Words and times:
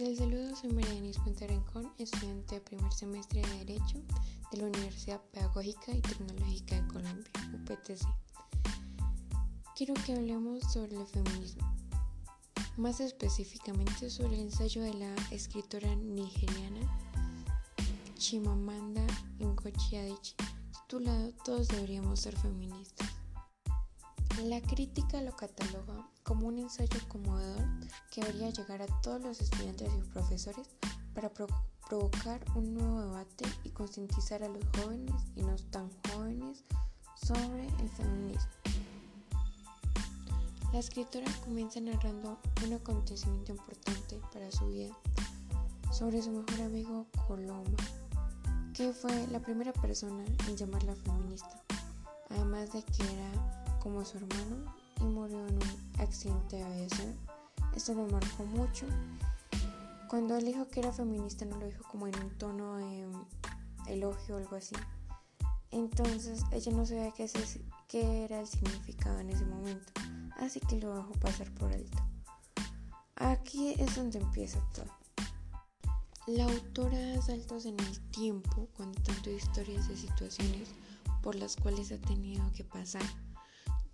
Cordial 0.00 0.16
saludo, 0.16 0.56
soy 0.56 0.72
María 0.72 0.94
Denise 0.94 1.20
estudiante 1.98 2.54
de 2.54 2.60
primer 2.62 2.90
semestre 2.90 3.42
de 3.42 3.64
Derecho 3.66 3.98
de 4.50 4.56
la 4.56 4.64
Universidad 4.64 5.20
Pedagógica 5.30 5.92
y 5.92 6.00
Tecnológica 6.00 6.80
de 6.80 6.88
Colombia, 6.88 7.30
UPTC. 7.52 8.06
Quiero 9.76 9.92
que 9.92 10.14
hablemos 10.14 10.64
sobre 10.72 10.96
el 10.96 11.06
feminismo, 11.06 11.70
más 12.78 13.00
específicamente 13.00 14.08
sobre 14.08 14.36
el 14.36 14.44
ensayo 14.44 14.82
de 14.82 14.94
la 14.94 15.14
escritora 15.32 15.94
nigeriana 15.94 16.80
Chimamanda 18.16 19.06
Ngozi 19.38 19.96
Adichie, 19.96 20.34
titulado 20.72 21.30
Todos 21.44 21.68
deberíamos 21.68 22.20
ser 22.20 22.38
feministas. 22.38 23.09
La 24.44 24.62
crítica 24.62 25.20
lo 25.20 25.36
cataloga 25.36 26.08
como 26.22 26.46
un 26.46 26.58
ensayo 26.58 26.98
conmovedor 27.08 27.62
que 28.10 28.22
debería 28.22 28.48
llegar 28.48 28.80
a 28.80 29.00
todos 29.02 29.20
los 29.20 29.38
estudiantes 29.38 29.92
y 29.92 30.08
profesores 30.08 30.66
para 31.14 31.30
provocar 31.30 32.42
un 32.54 32.72
nuevo 32.72 33.02
debate 33.02 33.44
y 33.64 33.70
concientizar 33.70 34.42
a 34.42 34.48
los 34.48 34.64
jóvenes 34.76 35.14
y 35.36 35.42
no 35.42 35.56
tan 35.70 35.90
jóvenes 36.08 36.64
sobre 37.22 37.66
el 37.66 37.88
feminismo. 37.90 38.50
La 40.72 40.78
escritora 40.78 41.30
comienza 41.44 41.78
narrando 41.80 42.38
un 42.64 42.72
acontecimiento 42.72 43.52
importante 43.52 44.20
para 44.32 44.50
su 44.50 44.68
vida 44.68 44.96
sobre 45.92 46.22
su 46.22 46.30
mejor 46.30 46.62
amigo 46.62 47.06
Coloma, 47.28 47.76
que 48.72 48.94
fue 48.94 49.26
la 49.26 49.40
primera 49.40 49.74
persona 49.74 50.24
en 50.48 50.56
llamarla 50.56 50.94
feminista, 50.94 51.62
además 52.30 52.72
de 52.72 52.82
que 52.84 53.02
era 53.02 53.59
como 53.80 54.04
su 54.04 54.18
hermano 54.18 54.72
y 55.00 55.04
murió 55.04 55.46
en 55.46 55.54
un 55.54 56.00
accidente 56.00 56.56
de 56.56 56.62
aviación. 56.62 57.16
Esto 57.74 57.94
me 57.94 58.10
marcó 58.10 58.44
mucho. 58.44 58.86
Cuando 60.08 60.36
él 60.36 60.44
dijo 60.44 60.68
que 60.68 60.80
era 60.80 60.92
feminista 60.92 61.44
no 61.44 61.56
lo 61.56 61.66
dijo 61.66 61.84
como 61.90 62.06
en 62.06 62.18
un 62.22 62.30
tono 62.38 62.76
de 62.76 63.06
elogio 63.86 64.36
o 64.36 64.38
algo 64.38 64.56
así. 64.56 64.76
Entonces 65.70 66.42
ella 66.52 66.72
no 66.72 66.84
sabía 66.84 67.12
qué, 67.12 67.30
qué 67.88 68.24
era 68.24 68.40
el 68.40 68.46
significado 68.46 69.20
en 69.20 69.30
ese 69.30 69.44
momento, 69.44 69.92
así 70.36 70.58
que 70.60 70.80
lo 70.80 70.96
dejó 70.96 71.12
pasar 71.12 71.48
por 71.54 71.72
alto. 71.72 71.98
Aquí 73.14 73.74
es 73.78 73.94
donde 73.94 74.18
empieza 74.18 74.58
todo. 74.74 74.90
La 76.26 76.44
autora 76.44 76.98
da 76.98 77.22
saltos 77.22 77.66
en 77.66 77.78
el 77.78 78.00
tiempo 78.10 78.68
contando 78.76 79.30
historias 79.30 79.88
de 79.88 79.96
situaciones 79.96 80.68
por 81.22 81.34
las 81.34 81.56
cuales 81.56 81.92
ha 81.92 81.98
tenido 81.98 82.50
que 82.52 82.64
pasar 82.64 83.02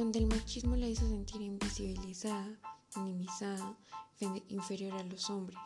donde 0.00 0.18
el 0.18 0.28
machismo 0.28 0.76
la 0.76 0.86
hizo 0.86 1.06
sentir 1.06 1.42
invisibilizada, 1.42 2.58
minimizada, 2.96 3.76
inferior 4.48 4.94
a 4.94 5.02
los 5.02 5.28
hombres. 5.28 5.58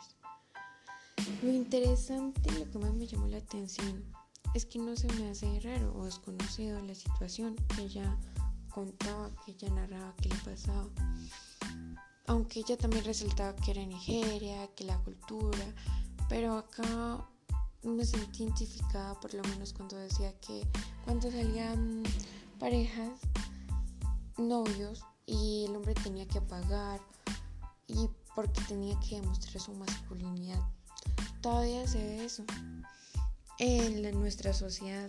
Lo 1.41 1.49
interesante, 1.49 2.51
lo 2.59 2.69
que 2.69 2.77
más 2.77 2.93
me 2.93 3.07
llamó 3.07 3.27
la 3.27 3.37
atención, 3.37 4.03
es 4.53 4.65
que 4.65 4.77
no 4.77 4.97
se 4.97 5.07
me 5.13 5.29
hace 5.29 5.61
raro 5.61 5.95
o 5.95 6.03
desconocido 6.03 6.81
la 6.81 6.93
situación 6.93 7.55
que 7.55 7.83
ella 7.83 8.17
contaba, 8.69 9.31
que 9.45 9.51
ella 9.51 9.69
narraba, 9.69 10.13
que 10.17 10.27
le 10.27 10.35
pasaba. 10.35 10.89
Aunque 12.27 12.59
ella 12.59 12.75
también 12.75 13.05
resaltaba 13.05 13.55
que 13.55 13.71
era 13.71 13.85
Nigeria, 13.85 14.67
que 14.75 14.83
la 14.83 14.97
cultura, 14.99 15.65
pero 16.27 16.57
acá 16.57 17.25
me 17.83 18.03
sentí 18.03 18.43
identificada 18.43 19.17
por 19.21 19.33
lo 19.33 19.43
menos 19.43 19.71
cuando 19.71 19.95
decía 19.95 20.37
que 20.41 20.67
cuando 21.05 21.31
salían 21.31 22.03
parejas 22.59 23.21
novios 24.37 25.03
y 25.25 25.65
el 25.67 25.75
hombre 25.75 25.93
tenía 25.93 26.27
que 26.27 26.41
pagar 26.41 26.99
y 27.87 28.09
porque 28.35 28.61
tenía 28.67 28.99
que 28.99 29.21
demostrar 29.21 29.61
su 29.61 29.73
masculinidad. 29.73 30.61
Todavía 31.41 31.87
se 31.87 31.99
ve 31.99 32.25
eso 32.25 32.43
en 33.59 34.19
nuestra 34.19 34.53
sociedad. 34.53 35.07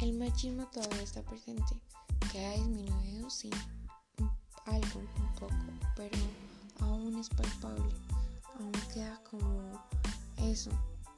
El 0.00 0.12
machismo 0.12 0.66
todavía 0.66 1.02
está 1.02 1.22
presente, 1.22 1.74
que 2.30 2.44
ha 2.44 2.52
disminuido, 2.52 3.30
sí, 3.30 3.50
algo, 4.66 5.00
un 5.00 5.34
poco, 5.34 5.54
pero 5.96 6.18
aún 6.80 7.18
es 7.18 7.30
palpable, 7.30 7.94
aún 8.58 8.72
queda 8.92 9.18
como 9.30 9.72
eso. 10.36 10.70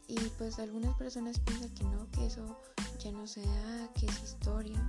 Y 0.07 0.17
pues 0.39 0.59
algunas 0.59 0.97
personas 0.97 1.41
piensan 1.41 1.71
que 1.71 1.85
no, 1.85 2.09
que 2.12 2.27
eso 2.27 2.57
ya 3.01 3.11
no 3.11 3.27
se 3.27 3.43
da, 3.43 3.93
que 3.95 4.07
es 4.07 4.23
historia, 4.23 4.81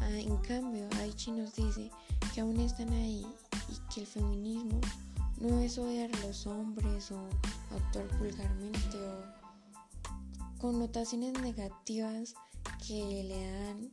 Ah, 0.00 0.08
en 0.18 0.36
cambio, 0.38 0.88
Aichi 1.00 1.30
nos 1.30 1.54
dice 1.54 1.90
que 2.34 2.40
aún 2.40 2.58
están 2.60 2.92
ahí 2.92 3.26
y 3.68 3.92
que 3.94 4.00
el 4.00 4.06
feminismo 4.06 4.80
no 5.38 5.58
es 5.60 5.78
odiar 5.78 6.10
a 6.14 6.26
los 6.26 6.46
hombres 6.46 7.10
o 7.12 7.28
actuar 7.70 8.06
vulgarmente 8.18 8.96
o 8.96 10.58
connotaciones 10.58 11.32
negativas 11.40 12.34
que 12.86 13.24
le 13.24 13.50
dan, 13.52 13.90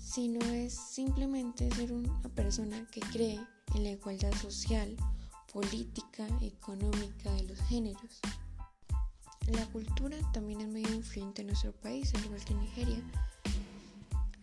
sino 0.00 0.40
es 0.46 0.74
simplemente 0.74 1.70
ser 1.74 1.92
una 1.92 2.20
persona 2.34 2.86
que 2.90 3.00
cree 3.00 3.40
en 3.74 3.84
la 3.84 3.90
igualdad 3.90 4.32
social, 4.34 4.96
política, 5.52 6.26
económica 6.40 7.32
de 7.32 7.44
los 7.44 7.58
géneros. 7.62 8.20
La 9.46 9.66
cultura 9.66 10.16
también 10.32 10.62
es 10.62 10.68
muy 10.68 10.82
influyente 10.82 11.42
en 11.42 11.48
nuestro 11.48 11.72
país, 11.72 12.14
al 12.14 12.24
igual 12.24 12.44
que 12.44 12.54
Nigeria 12.54 13.02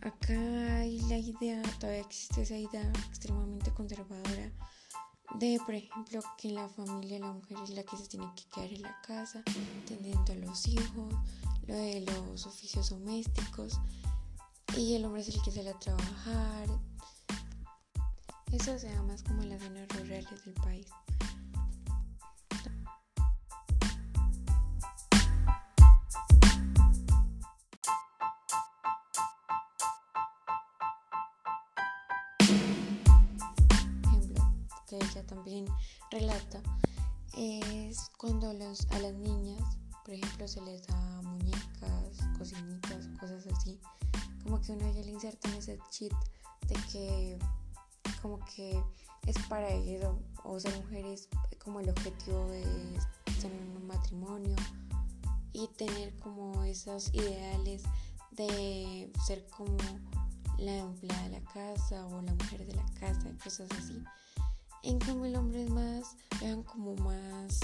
acá 0.02 0.78
hay 0.78 1.00
la 1.02 1.18
idea, 1.18 1.62
todavía 1.78 2.00
existe 2.02 2.42
esa 2.42 2.56
idea 2.56 2.90
extremadamente 3.08 3.72
conservadora 3.72 4.52
de, 5.38 5.58
por 5.64 5.74
ejemplo, 5.74 6.20
que 6.36 6.48
en 6.48 6.56
la 6.56 6.68
familia 6.68 7.20
la 7.20 7.32
mujer 7.32 7.56
es 7.62 7.70
la 7.70 7.82
que 7.84 7.96
se 7.96 8.06
tiene 8.06 8.30
que 8.36 8.44
quedar 8.54 8.72
en 8.72 8.82
la 8.82 9.00
casa, 9.02 9.42
atendiendo 9.82 10.32
a 10.32 10.36
los 10.36 10.66
hijos, 10.68 11.14
lo 11.66 11.74
de 11.74 12.00
los 12.02 12.46
oficios 12.46 12.90
domésticos, 12.90 13.80
y 14.76 14.94
el 14.94 15.04
hombre 15.04 15.22
es 15.22 15.28
el 15.28 15.40
que 15.42 15.50
sale 15.50 15.70
a 15.70 15.78
trabajar. 15.78 16.68
Eso 18.52 18.78
se 18.78 18.88
da 18.92 19.02
más 19.02 19.22
como 19.22 19.42
en 19.42 19.50
las 19.50 19.62
zonas 19.62 19.88
rurales 19.88 20.44
del 20.44 20.54
país. 20.54 20.86
Ella 34.96 35.26
también 35.26 35.66
relata 36.10 36.62
es 37.36 38.10
cuando 38.18 38.52
los, 38.52 38.86
a 38.90 38.98
las 38.98 39.14
niñas, 39.14 39.62
por 40.04 40.14
ejemplo, 40.14 40.46
se 40.46 40.60
les 40.62 40.86
da 40.86 41.22
muñecas, 41.22 42.18
cocinitas, 42.38 43.08
cosas 43.18 43.46
así, 43.46 43.80
como 44.42 44.60
que 44.60 44.72
uno 44.72 44.92
ya 44.92 45.00
le 45.00 45.12
inserta 45.12 45.48
en 45.48 45.54
ese 45.54 45.78
chip 45.90 46.12
de 46.68 46.74
que 46.92 47.38
como 48.20 48.38
que 48.44 48.80
es 49.26 49.38
para 49.48 49.68
ellos 49.70 50.16
o, 50.44 50.58
ser 50.58 50.76
mujeres 50.82 51.28
como 51.62 51.80
el 51.80 51.90
objetivo 51.90 52.46
de 52.48 52.64
tener 53.40 53.60
un 53.76 53.86
matrimonio 53.86 54.56
y 55.52 55.68
tener 55.76 56.14
como 56.18 56.64
esos 56.64 57.12
ideales 57.14 57.82
de 58.32 59.12
ser 59.26 59.46
como 59.48 59.76
la 60.58 60.78
empleada 60.78 61.22
de 61.24 61.40
la 61.40 61.52
casa 61.52 62.06
o 62.06 62.22
la 62.22 62.32
mujer 62.34 62.66
de 62.66 62.74
la 62.74 62.84
casa, 62.98 63.30
cosas 63.42 63.68
así. 63.78 64.02
En 64.84 64.98
cambio 64.98 65.26
el 65.26 65.36
hombre 65.36 65.62
es 65.62 65.70
más, 65.70 66.16
le 66.40 66.48
dan 66.48 66.64
como 66.64 66.96
más, 66.96 67.60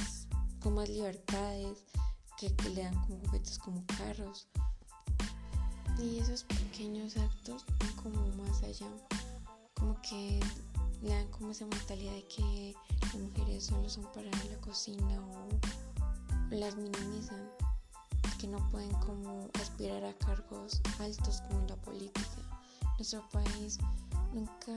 con 0.63 0.75
más 0.75 0.89
libertades, 0.89 1.85
que, 2.39 2.49
le 2.71 2.85
dan 2.85 2.95
como 3.07 3.19
juguetes 3.23 3.59
como 3.59 3.85
carros. 3.87 4.47
Y 5.99 6.19
esos 6.19 6.45
pequeños 6.45 7.17
actos 7.17 7.65
van 7.81 7.93
como 7.97 8.25
más 8.37 8.63
allá, 8.63 8.87
como 9.75 10.01
que 10.01 10.39
le 11.03 11.09
dan 11.09 11.27
como 11.33 11.51
esa 11.51 11.67
mentalidad 11.67 12.13
de 12.13 12.29
que 12.29 12.75
las 13.03 13.15
mujeres 13.17 13.65
solo 13.65 13.89
son 13.89 14.05
para 14.13 14.31
la 14.31 14.61
cocina 14.61 15.21
o 15.21 16.55
las 16.55 16.77
minimizan, 16.77 17.51
que 18.39 18.47
no 18.47 18.59
pueden 18.71 18.93
como 19.01 19.49
aspirar 19.61 20.05
a 20.05 20.17
cargos 20.19 20.81
altos 21.01 21.41
como 21.49 21.67
la 21.67 21.75
política. 21.77 22.63
Nuestro 22.97 23.29
país 23.31 23.79
nunca, 24.33 24.73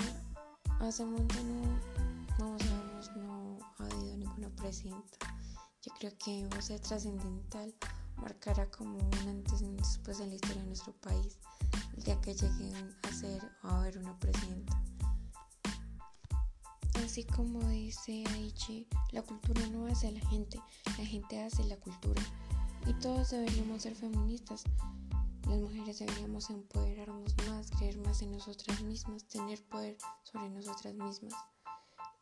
hace 0.80 1.04
un 1.04 1.28
sabemos, 2.42 3.12
no 3.18 3.60
ha 3.78 3.86
habido 3.86 4.18
ninguna 4.18 4.50
presidenta. 4.56 5.18
Yo 5.82 5.92
creo 6.00 6.12
que 6.18 6.48
va 6.48 6.58
a 6.58 6.62
ser 6.62 6.80
trascendental, 6.80 7.74
marcará 8.18 8.70
como 8.72 8.98
un 8.98 9.28
antes 9.28 9.62
y 9.62 9.66
un 9.66 9.78
después 9.78 10.20
en 10.20 10.30
la 10.30 10.36
historia 10.36 10.62
de 10.62 10.68
nuestro 10.68 10.94
país, 10.94 11.38
el 11.98 12.04
día 12.04 12.20
que 12.22 12.34
lleguen 12.34 12.96
a 13.04 13.14
ser 13.14 13.42
o 13.64 13.68
a 13.68 13.82
haber 13.82 13.98
una 13.98 14.18
presidenta. 14.20 14.82
Así 17.04 17.24
como 17.26 17.60
dice 17.70 18.24
Aichi, 18.34 18.88
la 19.12 19.22
cultura 19.22 19.66
no 19.68 19.88
hace 19.88 20.08
a 20.08 20.12
la 20.12 20.22
gente, 20.30 20.60
la 20.98 21.06
gente 21.06 21.42
hace 21.42 21.64
la 21.66 21.78
cultura. 21.78 22.22
Y 22.88 22.94
todos 22.94 23.32
deberíamos 23.32 23.84
ser 23.84 23.96
feministas. 23.96 24.64
Las 25.48 25.60
mujeres 25.60 26.00
deberíamos 26.00 26.50
empoderarnos 26.50 27.36
más, 27.48 27.70
creer 27.72 27.98
más 27.98 28.22
en 28.22 28.32
nosotras 28.32 28.82
mismas, 28.82 29.26
tener 29.26 29.64
poder 29.66 29.98
sobre 30.24 30.50
nosotras 30.50 30.94
mismas. 30.96 31.34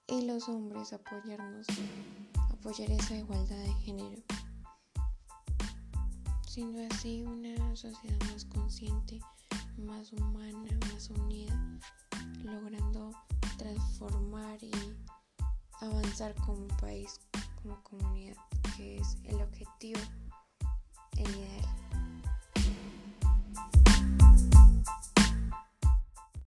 Y 0.09 0.25
los 0.25 0.49
hombres 0.49 0.91
apoyarnos, 0.93 1.67
apoyar 2.49 2.89
esa 2.91 3.15
igualdad 3.15 3.57
de 3.57 3.73
género, 3.75 4.21
siendo 6.47 6.81
así 6.91 7.23
una 7.23 7.75
sociedad 7.75 8.19
más 8.31 8.45
consciente, 8.45 9.19
más 9.77 10.11
humana, 10.13 10.77
más 10.91 11.09
unida, 11.11 11.79
logrando 12.43 13.11
transformar 13.57 14.57
y 14.63 14.71
avanzar 15.81 16.33
como 16.45 16.67
país, 16.79 17.19
como 17.61 17.81
comunidad, 17.83 18.37
que 18.75 18.97
es 18.97 19.17
el 19.25 19.39
objetivo 19.41 19.99
el 21.17 21.33
día 21.33 21.78